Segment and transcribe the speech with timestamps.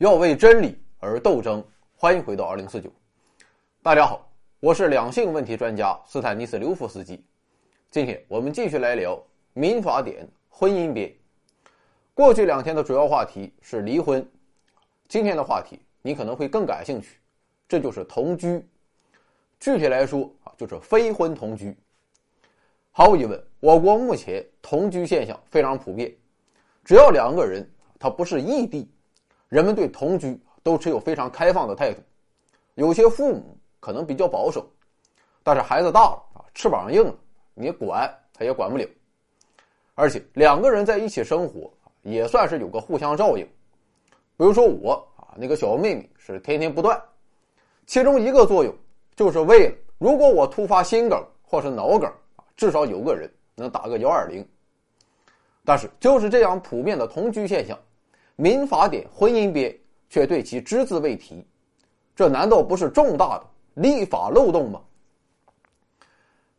[0.00, 1.62] 要为真理而斗争。
[1.94, 2.90] 欢迎回到二零四九。
[3.82, 7.22] 大家好，我是两性问题专家斯坦尼斯刘夫斯基。
[7.90, 9.22] 今天我们继续来聊
[9.52, 11.14] 民法典婚姻编。
[12.14, 14.26] 过去两天的主要话题是离婚，
[15.06, 17.18] 今天的话题你可能会更感兴趣，
[17.68, 18.66] 这就是同居。
[19.58, 21.76] 具体来说啊，就是非婚同居。
[22.90, 26.10] 毫无疑问，我国目前同居现象非常普遍，
[26.86, 28.90] 只要两个人他不是异地。
[29.50, 32.00] 人们对同居都持有非常开放的态度，
[32.76, 34.64] 有些父母可能比较保守，
[35.42, 37.14] 但是孩子大了啊，翅膀硬了，
[37.54, 38.86] 你管他也管不了。
[39.96, 41.68] 而且两个人在一起生活
[42.02, 43.44] 也算是有个互相照应。
[44.36, 46.98] 比如说我啊，那个小妹妹是天天不断，
[47.86, 48.72] 其中一个作用
[49.16, 52.08] 就是为了如果我突发心梗或是脑梗
[52.56, 54.46] 至少有个人能打个幺二零。
[55.64, 57.76] 但是就是这样普遍的同居现象。
[58.40, 59.70] 民法典婚姻编
[60.08, 61.46] 却对其只字未提，
[62.16, 64.80] 这难道不是重大的立法漏洞吗？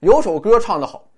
[0.00, 1.08] 有首歌唱得好：“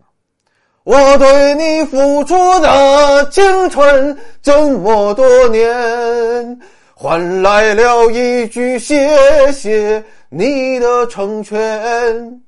[0.84, 6.60] 我对你付出的青春这么多年，
[6.94, 12.42] 换来了一句谢谢你的成全。”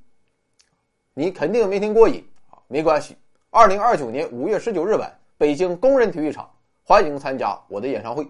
[1.15, 2.23] 你肯定没听过瘾，
[2.69, 3.17] 没关系。
[3.49, 6.47] 二零二九年五月十九日晚，北京工人体育场。
[6.85, 8.27] 欢迎参加我的演唱会。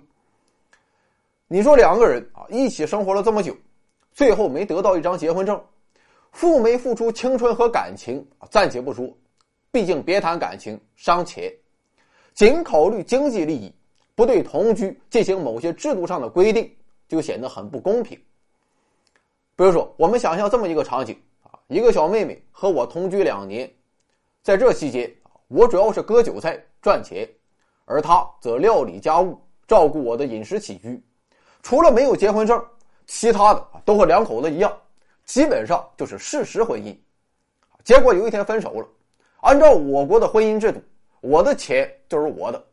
[1.49, 3.57] 你说两个人啊一起生活了这么久，
[4.13, 5.61] 最后没得到一张结婚证，
[6.33, 9.09] 付没付出青春和感情暂且不说，
[9.71, 11.51] 毕竟别谈感情伤钱，
[12.35, 13.75] 仅考虑经济利益，
[14.15, 16.71] 不对同居进行某些制度上的规定，
[17.09, 18.19] 就显得很不公平。
[19.57, 23.71] 比如说，我们想象这么一个场景啊，一个小妹妹和我同居两年，
[24.43, 25.11] 在这期间
[25.49, 27.27] 我主要是割韭菜赚钱。
[27.85, 31.03] 而他则料理家务，照顾我的饮食起居，
[31.63, 32.65] 除了没有结婚证，
[33.07, 34.73] 其他的都和两口子一样，
[35.25, 36.97] 基本上就是事实婚姻。
[37.85, 38.87] 结果有一天分手了，
[39.41, 40.81] 按照我国的婚姻制度，
[41.21, 42.65] 我的钱就是我的，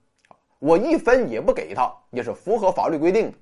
[0.59, 3.37] 我一分也不给他，也是符合法律规定的。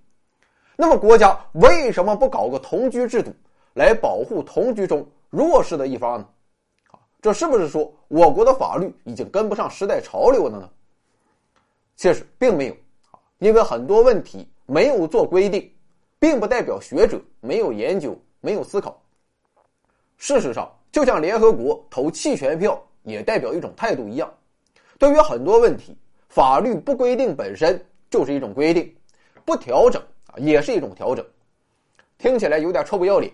[0.78, 3.34] 那么国家为什么不搞个同居制度
[3.74, 6.28] 来保护同居中弱势的一方呢？
[6.92, 10.70] 啊，这是不是说我国的法律已经跟不上时代潮流了呢？
[11.98, 12.74] 其实并没有
[13.12, 15.70] 啊，因为很多问题没有做规定，
[16.20, 19.02] 并不代表学者没有研究、没有思考。
[20.18, 24.32] 事实上，就像联合国投弃权票也代表一种态度一样，
[25.00, 25.98] 对于很多问题，
[26.30, 28.96] 法律不规定本身就是一种规定，
[29.44, 31.26] 不调整啊也是一种调整。
[32.20, 33.34] 听起来有点臭不要脸。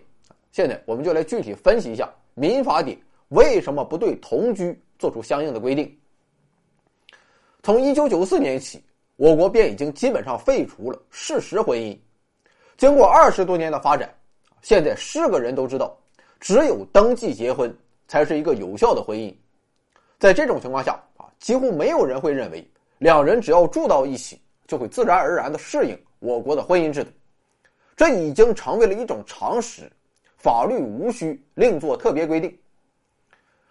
[0.54, 2.98] 现在我们就来具体分析一下民法典
[3.30, 5.94] 为什么不对同居做出相应的规定。
[7.64, 8.84] 从一九九四年起，
[9.16, 11.98] 我国便已经基本上废除了事实婚姻。
[12.76, 14.14] 经过二十多年的发展，
[14.62, 15.98] 现在是个人都知道，
[16.42, 17.74] 只有登记结婚
[18.06, 19.34] 才是一个有效的婚姻。
[20.20, 27.12] 在这种情况下啊，几乎没有人会认为两人只要住到一起就会自然而然的适应我国的婚姻制度。
[27.96, 29.90] 这已经成为了一种常识，
[30.36, 32.54] 法律无需另做特别规定。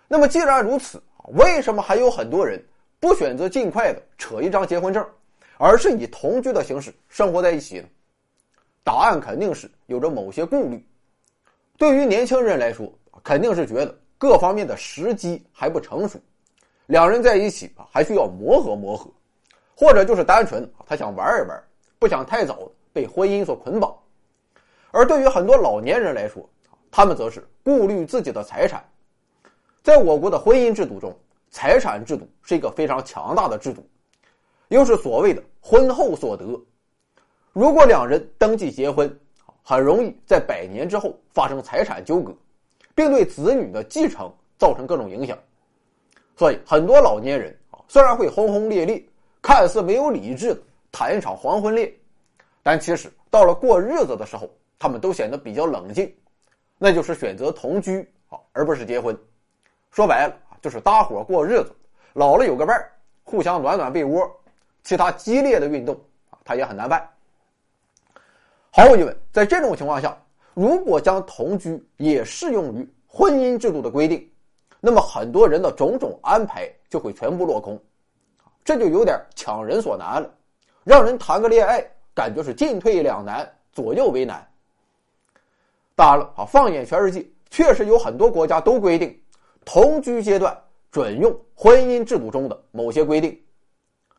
[0.09, 0.98] 那么既然如此，
[1.34, 2.59] 为什么还有很多人？
[3.03, 5.05] 不选择尽快的扯一张结婚证，
[5.59, 7.89] 而是以同居的形式生活在一起呢？
[8.85, 10.87] 答案肯定是有着某些顾虑。
[11.77, 12.89] 对于年轻人来说，
[13.25, 16.17] 肯定是觉得各方面的时机还不成熟，
[16.87, 19.11] 两人在一起啊还需要磨合磨合，
[19.75, 21.61] 或者就是单纯他想玩一玩，
[21.99, 23.93] 不想太早被婚姻所捆绑。
[24.93, 26.49] 而对于很多老年人来说，
[26.89, 28.81] 他们则是顾虑自己的财产，
[29.83, 31.13] 在我国的婚姻制度中。
[31.53, 33.87] 财产制度是一个非常强大的制度，
[34.69, 36.60] 又是所谓的婚后所得。
[37.53, 39.15] 如果两人登记结婚，
[39.63, 42.34] 很容易在百年之后发生财产纠葛，
[42.95, 45.39] 并对子女的继承造成各种影响。
[46.34, 49.05] 所以，很多老年人啊，虽然会轰轰烈烈，
[49.43, 50.60] 看似没有理智的
[50.91, 51.93] 谈一场黄昏恋，
[52.63, 54.48] 但其实到了过日子的时候，
[54.78, 56.13] 他们都显得比较冷静，
[56.78, 58.01] 那就是选择同居
[58.31, 59.15] 啊，而不是结婚。
[59.91, 60.34] 说白了。
[60.62, 61.74] 就是搭伙过日子，
[62.12, 62.91] 老了有个伴儿，
[63.24, 64.30] 互相暖暖被窝，
[64.84, 65.94] 其他激烈的运动
[66.30, 67.06] 啊，他也很难办。
[68.70, 70.16] 毫无疑问，在这种情况下，
[70.54, 74.30] 如果将同居也适用于婚姻制度的规定，
[74.80, 77.76] 那么很多人的种种安排就会全部落空，
[78.64, 80.32] 这就有点强人所难了，
[80.84, 84.48] 让人谈个恋爱感觉是进退两难，左右为难。
[85.97, 89.22] 当然了啊，放眼全世界，确实有很多国家都规定。
[89.64, 90.56] 同居阶段
[90.91, 93.41] 准用婚姻制度中的某些规定，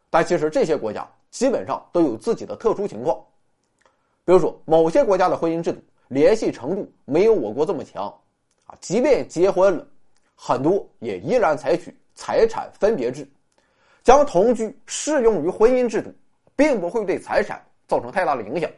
[0.09, 3.17] 但其实这些国家基本上都有自己的特殊情况。
[4.25, 8.05] 比如说某些国家的婚姻制度联系程度没有我国这么强，
[8.65, 9.85] 啊，即便结婚了，
[10.35, 13.27] 很多也依然采取财产分别制，
[14.01, 16.09] 将同居适用于婚姻制度，
[16.55, 18.69] 并不会对财产造成太大的影响。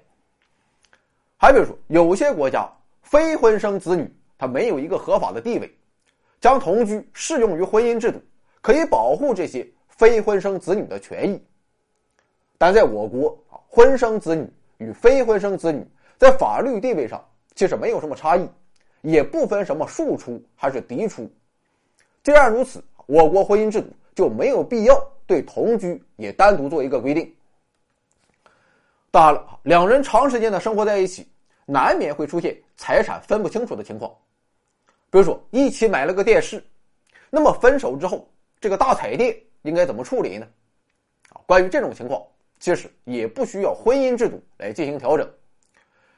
[1.38, 2.68] 还比如说，有些国家
[3.04, 5.78] 非婚生子女他没有一个合法的地位，
[6.40, 8.22] 将同居适用于婚姻制度，
[8.62, 11.42] 可以保护这些非婚生子女的权益。
[12.58, 14.48] 但在我国啊，婚生子女
[14.78, 15.86] 与非婚生子女
[16.18, 17.24] 在法律地位上
[17.54, 18.48] 其实没有什么差异，
[19.02, 21.30] 也不分什么庶出还是嫡出。
[22.24, 27.34] 既然如此，我国婚姻制度就没有必要对同居也单独做一个规定。
[29.12, 31.28] 当然了，两人长时间的生活在一起，
[31.66, 34.12] 难免会出现财产分不清楚的情况。
[35.10, 36.64] 比如说，一起买了个电视，
[37.30, 38.28] 那么分手之后，
[38.60, 40.48] 这个大彩电应该怎么处理呢？
[41.30, 42.22] 啊，关于这种情况，
[42.60, 45.30] 其实也不需要婚姻制度来进行调整。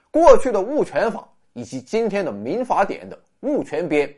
[0.09, 4.11] 过去的物权法以及今天的民法典的物权编，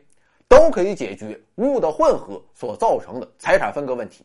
[0.48, 4.24] 都可以解决物的混合所造成的财产分割问题。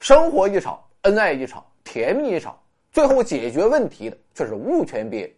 [0.00, 2.58] 生活一场，恩爱一场，甜蜜一场。
[2.92, 5.30] 最后解决问题的却是物权编，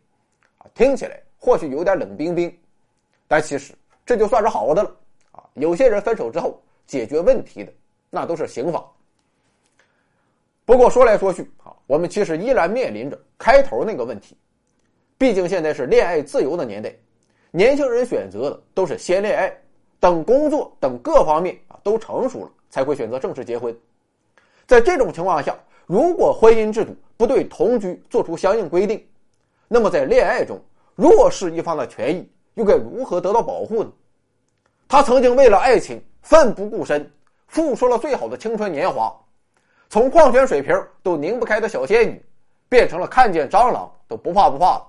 [0.58, 2.56] 啊，听起来或许有点冷冰冰，
[3.26, 3.74] 但其实
[4.08, 4.90] 这就算是好的了，
[5.32, 7.70] 啊，有些人分手之后解决问题的
[8.08, 8.82] 那都是刑法。
[10.64, 14.34] 不过说来说去，啊，我们其实依然面临着开头那个问题，
[15.18, 16.90] 毕竟现在是恋爱自由的年代，
[17.50, 19.54] 年轻人选择的都是先恋爱，
[20.00, 23.78] 等工作等各方面啊都成熟了才会选择正式结婚，
[24.66, 25.54] 在这种情况下。
[25.84, 29.06] 如果婚姻制度不对同居做出相应规定，
[29.68, 30.58] 那么在恋爱中
[30.94, 32.26] 弱势一方的权益
[32.58, 33.90] 又该如何得到保护呢？
[34.88, 37.08] 他曾经为了爱情奋不顾身，
[37.46, 39.14] 付出了最好的青春年华，
[39.88, 42.20] 从矿泉水瓶都拧不开的小仙女，
[42.68, 44.82] 变成了看见蟑螂都不怕不怕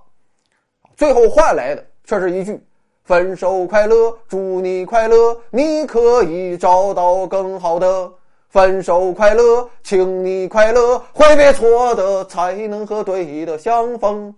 [0.97, 2.59] 最后换来的却是一句
[3.05, 8.11] “分手快乐，祝你快乐，你可以找到更好的”。
[8.49, 14.35] 分手快乐，请你快乐，挥别错的，才能和对的相逢。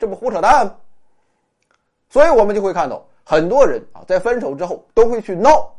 [0.00, 0.74] 这不胡扯淡吗？
[2.12, 5.74] 所以我们就会看到很多人啊，在分手之后都会去闹，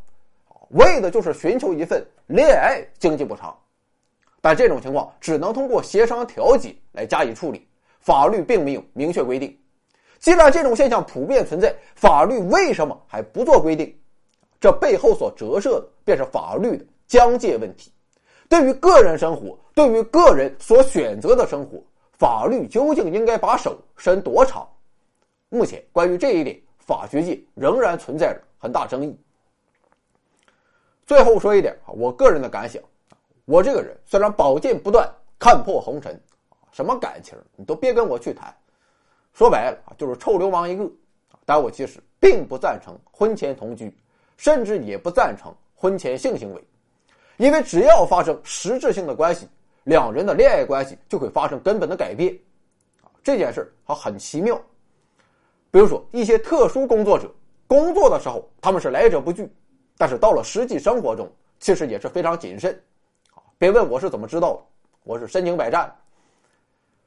[0.69, 3.55] 为的就是寻求一份恋爱经济补偿。
[4.41, 7.67] 但这种情况只能通过协商调解来加以处理，
[7.99, 9.55] 法律并没有明确规定。
[10.17, 13.95] 既然这种现象普遍存在，法律为什么还不做规定？
[14.59, 16.83] 这背后所折射的便是法律的。
[17.05, 17.91] 疆界问题，
[18.49, 21.77] 对于个人生活，对于个人所选择的生活，
[22.17, 24.67] 法律究竟应该把手伸多长？
[25.53, 29.15] 目前关于这一点，法学界仍然存在着很大争议。
[31.05, 32.81] 最后说一点啊，我个人的感想，
[33.45, 35.07] 我这个人虽然宝剑不断，
[35.37, 36.19] 看破红尘，
[36.71, 38.51] 什么感情你都别跟我去谈，
[39.31, 40.89] 说白了啊，就是臭流氓一个。
[41.45, 43.95] 但我其实并不赞成婚前同居，
[44.37, 46.63] 甚至也不赞成婚前性行为。
[47.37, 49.47] 因为只要发生实质性的关系，
[49.83, 52.35] 两人的恋爱关系就会发生根本的改变，
[53.21, 54.59] 这件事它很奇妙。
[55.73, 57.27] 比如说一些特殊工作者，
[57.65, 59.51] 工作的时候他们是来者不拒，
[59.97, 61.27] 但是到了实际生活中，
[61.59, 62.79] 其实也是非常谨慎。
[63.57, 64.59] 别问我是怎么知道的，
[65.03, 65.91] 我是身经百战。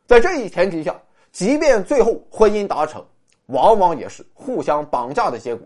[0.04, 3.00] 在这一前提下，即便最后婚姻达成，
[3.46, 5.64] 往往也是互相绑架的结果，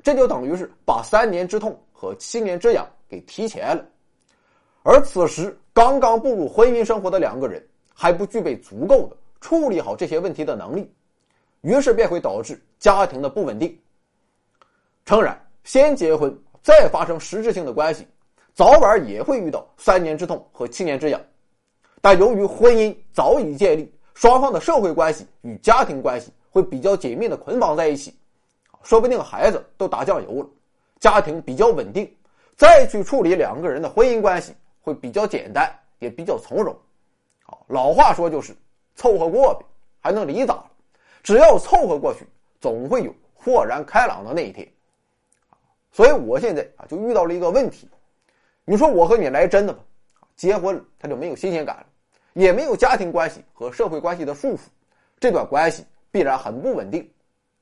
[0.00, 2.88] 这就等于是把三年之痛和七年之痒。
[3.08, 3.84] 给提前了，
[4.84, 7.60] 而此时刚刚步入婚姻生活的两个人
[7.92, 10.88] 还不具备足够的处理好这些问题的能力，
[11.62, 13.78] 于是便会导致家庭的不稳定。
[15.04, 18.06] 诚然，先结婚再发生实质性的关系，
[18.54, 21.20] 早晚也会遇到三年之痛和七年之痒，
[22.00, 28.14] 但由于婚姻早已建立，双方的社会关系与家庭关系会比较紧密的捆绑在一起，
[28.82, 30.48] 说不定孩子都打酱油了，
[30.98, 32.10] 家庭比较稳定。
[32.56, 36.76] 再去处理两个人的婚姻关系会比较简单，也比较从容。
[37.42, 38.54] 好，老话说就是
[38.94, 39.64] 凑合过呗，
[39.98, 40.69] 还能离咋了？
[41.22, 42.26] 只要凑合过去，
[42.60, 44.66] 总会有豁然开朗的那一天。
[45.92, 47.88] 所以我现在啊就遇到了一个问题，
[48.64, 49.80] 你说我和你来真的吧？
[50.36, 51.86] 结婚了他就没有新鲜感了，
[52.34, 54.60] 也没有家庭关系和社会关系的束缚，
[55.18, 57.10] 这段关系必然很不稳定，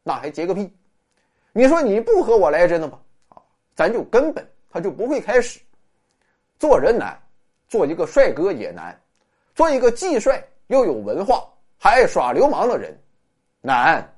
[0.03, 0.73] 那还结个屁？
[1.53, 3.00] 你说你不和我来真的吗？
[3.31, 3.43] 啊，
[3.75, 4.47] 咱就根本。
[4.71, 5.59] 他就不会开始。
[6.59, 7.19] 做人难，
[7.69, 8.95] 做一个帅哥也难，
[9.55, 11.49] 做一个既帅又有文化
[11.79, 12.95] 还爱耍流氓的人
[13.62, 14.18] 难。